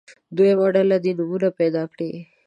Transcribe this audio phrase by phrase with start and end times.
[0.35, 2.11] دویمه ډله دې نومونه پیدا کړي.